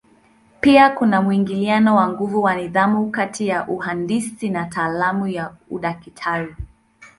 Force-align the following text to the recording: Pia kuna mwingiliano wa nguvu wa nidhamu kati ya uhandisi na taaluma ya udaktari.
Pia 0.61 0.89
kuna 0.89 1.21
mwingiliano 1.21 1.95
wa 1.95 2.07
nguvu 2.09 2.41
wa 2.43 2.55
nidhamu 2.55 3.11
kati 3.11 3.47
ya 3.47 3.67
uhandisi 3.67 4.49
na 4.49 4.65
taaluma 4.65 5.29
ya 5.29 5.53
udaktari. 5.69 6.55